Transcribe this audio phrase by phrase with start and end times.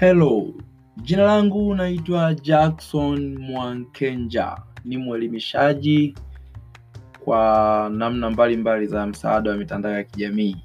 [0.00, 0.54] Hello,
[1.02, 6.14] jina langu naitwa Jackson Mwankenja, ni mwelimishaji
[7.24, 10.56] kwa namna mbalimbali za msaada wa mitandao ya kijamii.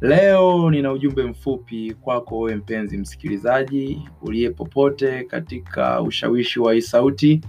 [0.00, 7.40] Leo nina ujumbe mfupi kwako wewe mpenzi msikilizaji uliye popote katika ushawishi wa hii sauti,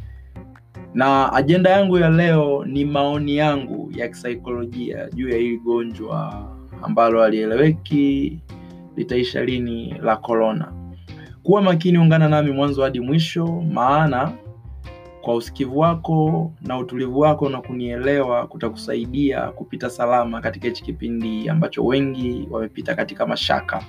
[0.94, 6.48] na ajenda yangu ya leo ni maoni yangu ya kisaikolojia juu ya hili gonjwa
[6.82, 8.40] ambalo halieleweki
[8.96, 10.79] litaisha lini la corona.
[11.44, 14.32] Kuwa makini, ungana nami mwanzo hadi mwisho, maana
[15.22, 21.86] kwa usikivu wako na utulivu wako na kunielewa kutakusaidia kupita salama katika hichi kipindi ambacho
[21.86, 23.84] wengi wamepita katika mashaka.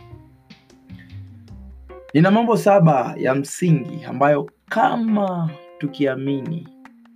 [2.14, 6.69] Nina mambo saba ya msingi ambayo kama tukiamini,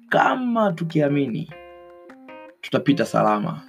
[0.08, 1.50] kama tukiamini
[2.60, 3.60] tutapita salama.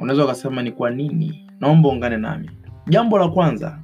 [0.00, 1.50] Unaweza ukasema ni kwa nini?
[1.60, 2.50] Naomba ungane nami.
[2.88, 3.78] Jambo la kwanza,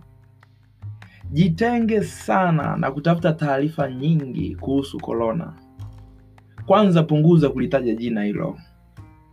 [1.32, 5.52] jitenge sana na kutafuta taarifa nyingi kuhusu korona.
[6.66, 8.58] Kwanza punguza kulitaja jina hilo,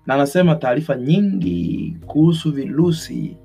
[0.06, 3.38] na nasema taarifa nyingi kuhusu virusi,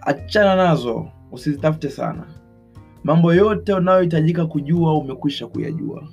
[0.00, 2.24] achana nazo, usizitafute sana.
[3.04, 6.08] Mambo yote unayohitajika kujua umekwisha kuyajua.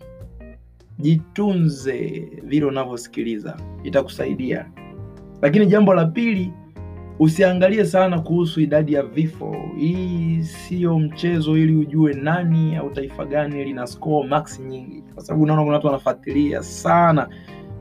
[1.00, 4.72] Jitunze vile unavyosikiliza, itakusaidia.
[5.42, 6.52] Lakini jambo la pili,
[7.19, 9.56] usiangalie sana kuhusu idadi ya vifo.
[9.78, 15.44] Hii siyo mchezo ili ujue nani au taifa gani lina score max nyingi, kwa sababu
[15.44, 17.30] unaona kuna watu wanafuatilia sana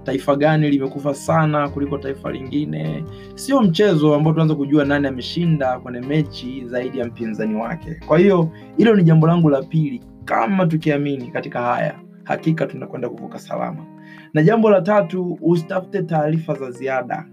[0.05, 3.05] taifa gani limekufa sana kuliko taifa lingine.
[3.35, 7.95] Sio mchezo ambao tunaanza kujua nani ameshinda kwenye mechi zaidi ya mpinzani wake.
[8.07, 10.03] Kwa hiyo hilo ni jambo langu la pili.
[10.25, 13.87] Kama tukiamini katika haya, hakika tunakwenda kuvuka salama.
[14.35, 17.27] Na jambo la tatu, usitafute taarifa za ziada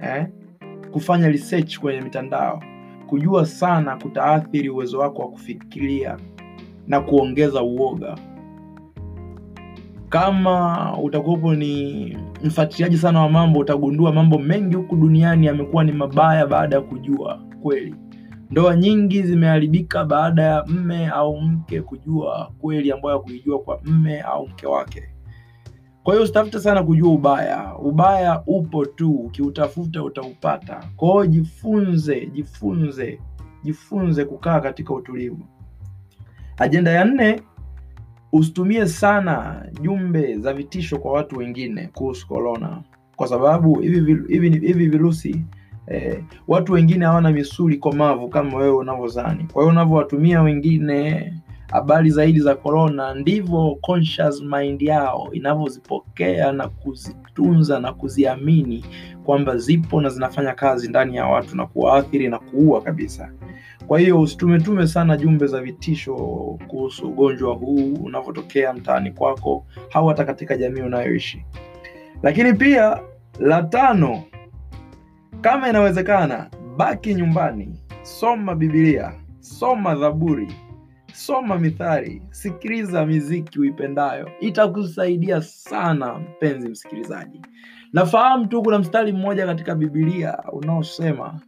[0.00, 0.26] eh?
[0.92, 2.62] Kufanya research kwenye mitandao,
[3.06, 6.16] kujua sana kutaathiri uwezo wako wa kufikiria
[6.86, 8.18] na kuongeza uoga.
[10.08, 16.46] Kama utakuwepo ni mfuatiliaji sana wa mambo, utagundua mambo mengi huku duniani yamekuwa ni mabaya
[16.46, 17.94] baada ya kujua kweli.
[18.50, 24.48] Ndoa nyingi zimeharibika baada ya mme au mke kujua kweli ambayo hakuijua kwa mme au
[24.48, 25.02] mke wake.
[26.10, 27.74] Kwa hiyo usitafute sana kujua ubaya.
[27.78, 30.84] Ubaya upo tu, ukiutafuta utaupata.
[30.96, 33.18] Kwa hiyo jifunze, jifunze,
[33.64, 35.38] jifunze kukaa katika utulivu.
[36.58, 37.42] Ajenda ya nne,
[38.32, 42.82] usitumie sana jumbe za vitisho kwa watu wengine kuhusu korona,
[43.16, 44.14] kwa sababu hivi
[44.60, 45.44] hivi virusi
[45.86, 49.46] eh, watu wengine hawana misuli komavu kama wewe unavyozani.
[49.52, 51.32] Kwa hiyo unavyowatumia wengine
[51.70, 58.84] habari zaidi za corona, ndivyo conscious mind yao inavyozipokea na kuzitunza na kuziamini
[59.24, 63.32] kwamba zipo na zinafanya kazi ndani ya watu na kuwaathiri na kuua kabisa.
[63.86, 66.14] Kwa hiyo usitumetume sana jumbe za vitisho
[66.68, 71.44] kuhusu ugonjwa huu unavyotokea mtaani kwako au hata katika jamii unayoishi.
[72.22, 73.00] Lakini pia
[73.40, 74.22] la tano,
[75.40, 80.48] kama inawezekana, baki nyumbani, soma Biblia, soma Zaburi,
[81.14, 87.40] soma Mithali, sikiliza miziki uipendayo, itakusaidia sana mpenzi msikilizaji.
[87.92, 91.40] Nafahamu tu kuna mstari mmoja katika Biblia unaosema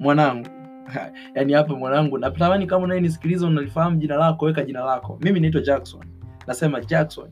[0.00, 0.48] mwanangu,
[1.34, 5.18] yaani hapa mwanangu, natamani kama unayenisikiliza unalifahamu jina lako, weka jina lako.
[5.22, 6.04] Mimi naitwa Jackson,
[6.46, 7.30] nasema Jackson,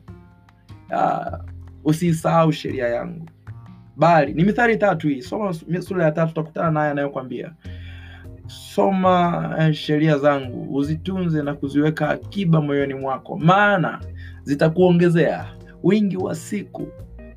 [0.95, 1.37] ah,
[1.83, 3.25] usiisahau sheria yangu
[3.95, 5.21] bali ni mithali tatu hii.
[5.21, 7.53] Soma sura ya tatu, utakutana naye anayokwambia
[8.47, 13.99] soma eh, sheria zangu uzitunze na kuziweka akiba moyoni mwako, maana
[14.43, 15.45] zitakuongezea
[15.83, 16.87] wingi wa siku,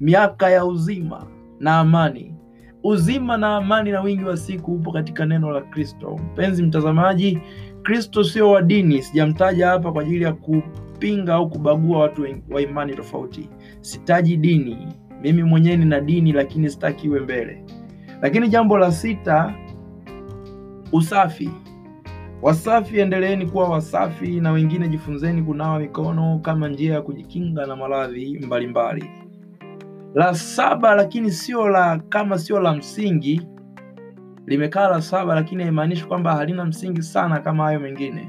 [0.00, 1.26] miaka ya uzima
[1.60, 2.32] na amani.
[2.84, 6.20] Uzima na amani na wingi wa siku upo katika neno la Kristo.
[6.32, 7.38] Mpenzi mtazamaji,
[7.82, 9.02] Kristo sio wa dini.
[9.02, 13.48] Sijamtaja hapa kwa ajili ya kupinga au kubagua watu wa imani tofauti.
[13.80, 14.88] Sitaji dini,
[15.22, 17.64] mimi mwenyewe nina dini, lakini sitaki iwe mbele.
[18.22, 19.54] Lakini jambo la sita,
[20.96, 21.50] usafi.
[22.42, 28.38] Wasafi, endeleeni kuwa wasafi, na wengine jifunzeni kunawa mikono kama njia ya kujikinga na maradhi
[28.46, 29.10] mbalimbali.
[30.14, 33.46] La saba, lakini sio la kama sio la msingi,
[34.46, 38.28] limekaa la saba, lakini haimaanishi kwamba halina msingi sana kama hayo mengine.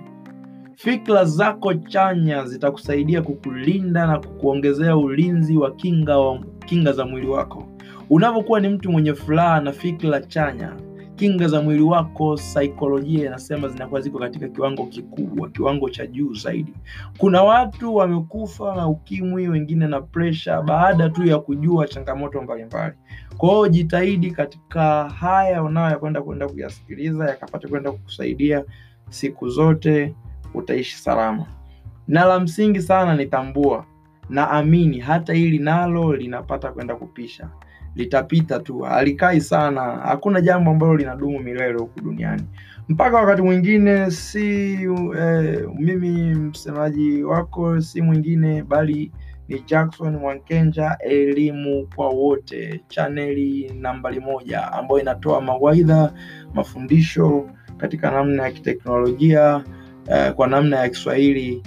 [0.75, 7.67] Fikra zako chanya zitakusaidia kukulinda na kukuongezea ulinzi wa kinga wa kinga za mwili wako.
[8.09, 10.73] Unavyokuwa ni mtu mwenye furaha na fikra chanya,
[11.17, 16.73] kinga za mwili wako, saikolojia inasema zinakuwa ziko katika kiwango kikubwa, kiwango cha juu zaidi.
[17.17, 22.93] Kuna watu wamekufa na ukimwi, wengine na presha, baada tu ya kujua changamoto mbalimbali.
[23.37, 28.63] Kwa hiyo jitahidi katika haya unayokwenda kwenda kuyasikiliza yakapata kwenda kukusaidia
[29.09, 30.15] siku zote
[30.53, 31.45] utaishi salama.
[32.07, 33.85] Na la msingi sana ni tambua
[34.29, 37.49] na amini, hata hili nalo linapata kwenda kupisha,
[37.97, 39.81] litapita tu, halikai sana.
[39.81, 42.43] Hakuna jambo ambalo linadumu milele huku duniani.
[42.89, 44.73] Mpaka wakati mwingine, si
[45.19, 49.11] eh, mimi msemaji wako si mwingine bali
[49.47, 56.13] ni Jackson Mwankenja, elimu kwa wote, chaneli nambari moja ambayo inatoa mawaidha,
[56.53, 59.63] mafundisho katika namna ya kiteknolojia
[60.11, 61.63] eh, kwa namna ya Kiswahili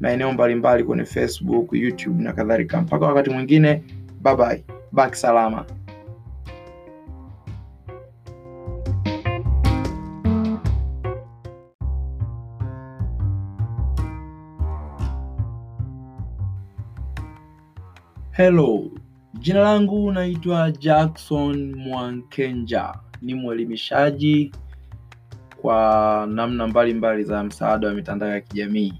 [0.00, 2.80] maeneo mbalimbali kwenye Facebook, YouTube na kadhalika.
[2.80, 3.82] Mpaka wakati mwingine,
[4.22, 4.64] bye bye,
[4.94, 5.66] baki salama.
[18.32, 18.90] Hello,
[19.40, 24.52] jina langu naitwa Jackson Mwankenja, ni mwelimishaji
[25.62, 28.94] kwa namna mbalimbali mbali za msaada wa mitandao ya kijamii.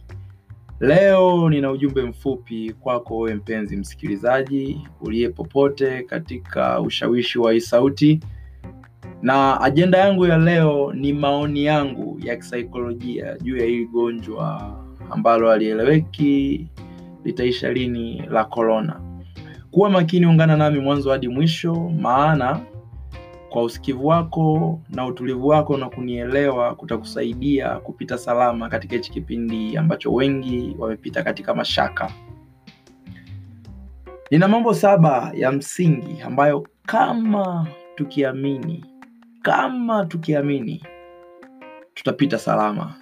[0.80, 8.20] Leo nina ujumbe mfupi kwako wewe mpenzi msikilizaji uliye popote katika ushawishi wa hii sauti,
[9.22, 14.76] na ajenda yangu ya leo ni maoni yangu ya kisaikolojia juu ya hili gonjwa
[15.10, 16.66] ambalo halieleweki
[17.24, 19.00] litaisha lini la korona.
[19.70, 22.60] Kuwa makini, ungana nami mwanzo hadi mwisho, maana
[23.54, 30.12] kwa usikivu wako na utulivu wako na kunielewa kutakusaidia kupita salama katika hichi kipindi ambacho
[30.12, 32.10] wengi wamepita katika mashaka.
[34.30, 38.84] Nina mambo saba ya msingi ambayo kama tukiamini,
[39.42, 40.82] kama tukiamini
[41.94, 42.94] tutapita salama.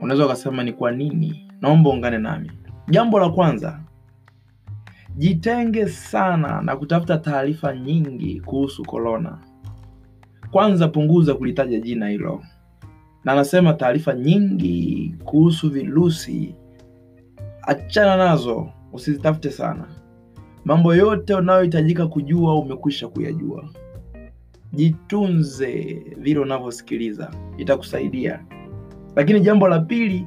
[0.00, 1.52] Unaweza ukasema ni kwa nini?
[1.60, 2.52] Naomba ungane nami.
[2.88, 3.80] Jambo la kwanza,
[5.16, 9.38] jitenge sana na kutafuta taarifa nyingi kuhusu korona.
[10.50, 12.42] Kwanza punguza kulitaja jina hilo,
[13.24, 16.54] na anasema taarifa nyingi kuhusu virusi,
[17.62, 19.84] achana nazo, usizitafute sana.
[20.64, 23.68] Mambo yote unayohitajika kujua umekwisha kuyajua.
[24.72, 28.44] Jitunze vile unavyosikiliza, itakusaidia.
[29.16, 30.26] Lakini jambo la pili,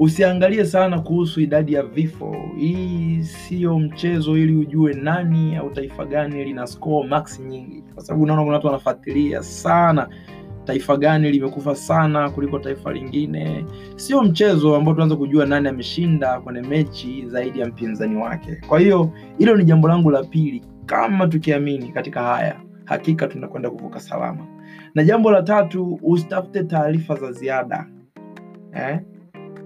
[0.00, 2.36] usiangalie sana kuhusu idadi ya vifo.
[2.58, 8.22] Hii siyo mchezo, ili ujue nani au taifa gani lina score max nyingi, kwa sababu
[8.24, 10.08] unaona kuna watu wanafuatilia sana
[10.64, 13.64] taifa gani limekufa sana kuliko taifa lingine.
[13.96, 18.56] Sio mchezo ambao tunaanza kujua nani ameshinda kwenye mechi zaidi ya mpinzani wake.
[18.68, 20.62] Kwa hiyo hilo ni jambo langu la pili.
[20.86, 24.46] Kama tukiamini katika haya, hakika tunakwenda kuvuka salama.
[24.94, 27.86] Na jambo la tatu, usitafute taarifa za ziada
[28.74, 29.00] eh?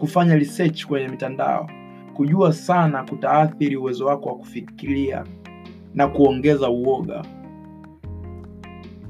[0.04, 1.70] Kufanya research kwenye mitandao,
[2.14, 5.24] kujua sana kutaathiri uwezo wako wa kufikiria
[5.94, 7.24] na kuongeza uoga.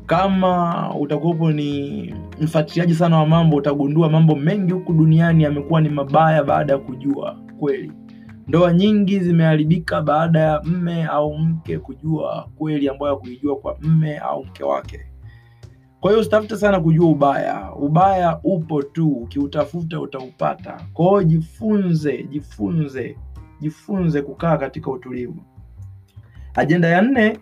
[0.07, 6.45] Kama utakuwepo ni mfuatiliaji sana wa mambo, utagundua mambo mengi huku duniani yamekuwa ni mabaya
[6.45, 7.93] baada ya kujua kweli.
[8.49, 14.45] Ndoa nyingi zimeharibika baada ya mme au mke kujua kweli ambayo hakuijua kwa mme au
[14.45, 15.01] mke wake.
[16.05, 17.73] Kwa hiyo usitafute sana kujua ubaya.
[17.75, 20.81] Ubaya upo tu, ukiutafuta utaupata.
[20.93, 23.17] Kwa hiyo jifunze, jifunze,
[23.61, 25.37] jifunze kukaa katika utulivu.
[26.55, 27.39] Ajenda ya nne,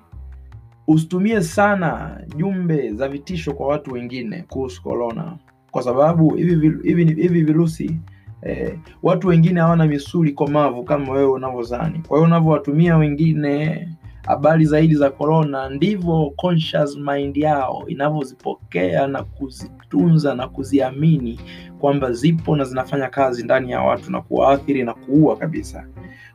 [0.86, 5.36] usitumie sana jumbe za vitisho kwa watu wengine kuhusu korona,
[5.70, 6.70] kwa sababu hivi
[7.14, 8.00] hivi virusi
[8.42, 12.02] eh, watu wengine hawana misuli komavu kama wewe unavyozani.
[12.08, 13.88] Kwa hiyo unavyowatumia wengine
[14.26, 21.40] habari zaidi za korona, ndivyo conscious mind yao inavyozipokea na kuzitunza na kuziamini
[21.78, 25.86] kwamba zipo na zinafanya kazi ndani ya watu na kuwaathiri na kuua kabisa.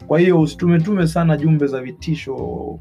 [0.07, 2.35] Kwa hiyo usitumetume sana jumbe za vitisho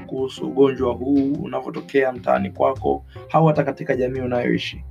[0.06, 4.84] kuhusu ugonjwa huu unavyotokea mtaani kwako au hata katika jamii unayoishi.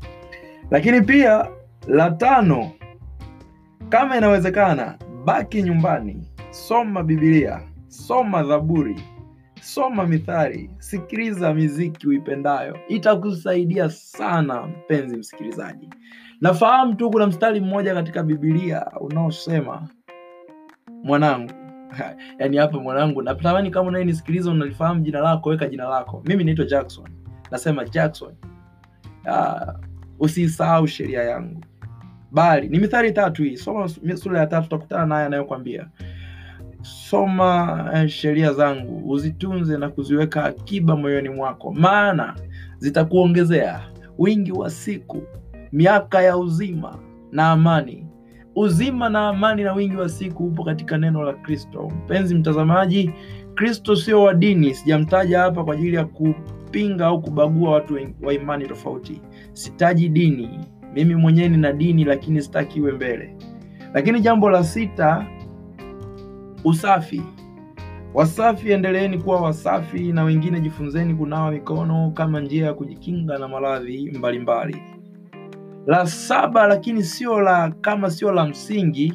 [0.71, 1.47] Lakini pia
[1.87, 2.71] la tano,
[3.89, 8.95] kama inawezekana, baki nyumbani, soma Biblia, soma Zaburi,
[9.65, 15.89] soma Mithali, sikiliza miziki uipendayo, itakusaidia sana mpenzi msikilizaji.
[16.41, 19.87] Nafahamu tu kuna mstari mmoja katika Biblia unaosema
[21.03, 21.51] mwanangu
[22.39, 26.23] yaani hapa mwanangu, natamani kama unayenisikiliza unalifahamu jina lako, weka jina lako.
[26.25, 27.09] Mimi naitwa Jackson,
[27.51, 28.33] nasema Jackson,
[29.25, 29.73] uh,
[30.19, 31.61] usisahau sheria yangu,
[32.31, 33.57] bali ni Mithali tatu hii.
[33.57, 35.87] Soma sura ya tatu, utakutana naye anayokwambia
[36.85, 42.35] soma eh, sheria zangu uzitunze na kuziweka akiba moyoni mwako, maana
[42.77, 43.81] zitakuongezea
[44.17, 45.23] wingi wa siku,
[45.71, 46.97] miaka ya uzima
[47.31, 48.07] na amani
[48.55, 51.91] uzima na amani na wingi wa siku upo katika neno la Kristo.
[52.05, 53.11] Mpenzi mtazamaji,
[53.55, 54.73] Kristo sio wa dini.
[54.73, 59.21] Sijamtaja hapa kwa ajili ya kupinga au kubagua watu wa imani tofauti.
[59.53, 60.59] Sitaji dini
[60.95, 63.35] Mimi mwenyewe nina dini, lakini sitaki iwe mbele.
[63.93, 65.25] Lakini jambo la sita,
[66.65, 67.21] usafi.
[68.13, 74.11] Wasafi, endeleeni kuwa wasafi, na wengine jifunzeni kunawa mikono kama njia ya kujikinga na maradhi
[74.17, 74.77] mbalimbali.
[75.87, 79.13] La saba, lakini sio la kama sio la msingi,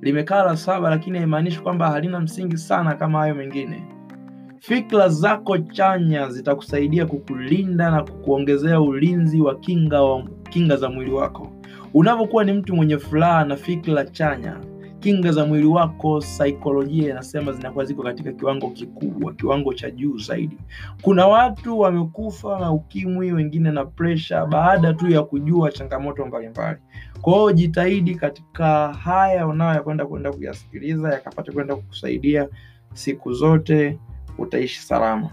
[0.00, 3.82] limekaa la saba, lakini haimaanishi kwamba halina msingi sana kama hayo mengine.
[4.58, 11.52] Fikra zako chanya zitakusaidia kukulinda na kukuongezea ulinzi wa kinga wa kinga za mwili wako.
[11.94, 14.56] Unapokuwa ni mtu mwenye furaha na fikra chanya,
[15.00, 20.56] kinga za mwili wako, saikolojia inasema zinakuwa ziko katika kiwango kikubwa, kiwango cha juu zaidi.
[21.02, 26.78] Kuna watu wamekufa na ukimwi, wengine na presha, baada tu ya kujua changamoto mbalimbali.
[27.20, 32.48] Kwa hiyo jitahidi katika haya unayokwenda kwenda kuyasikiliza, yakapata kwenda kukusaidia
[32.94, 33.98] siku zote
[34.38, 35.30] utaishi salama.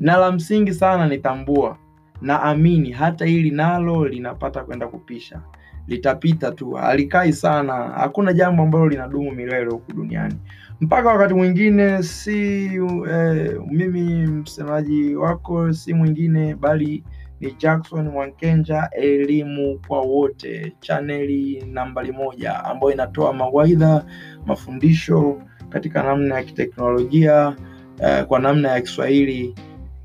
[0.00, 1.78] Na la msingi sana ni tambua
[2.22, 2.56] na
[2.98, 5.40] hata hili nalo linapata kwenda kupisha,
[5.88, 7.72] litapita tu, halikai sana.
[7.74, 10.34] Hakuna jambo ambalo linadumu milele huku duniani.
[10.80, 12.64] Mpaka wakati mwingine, si
[13.10, 17.04] eh, mimi msemaji wako si mwingine bali
[17.40, 24.04] ni Jackson Mwankenja, elimu kwa wote, chaneli nambari moja ambayo inatoa mawaidha,
[24.46, 27.56] mafundisho katika namna ya kiteknolojia
[28.02, 29.54] eh, kwa namna ya Kiswahili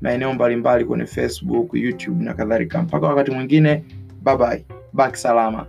[0.00, 2.82] maeneo mbalimbali kwenye Facebook, YouTube na kadhalika.
[2.82, 3.84] Mpaka wakati mwingine,
[4.22, 5.66] bye bye, baki salama.